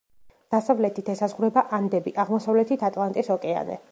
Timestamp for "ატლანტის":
2.91-3.33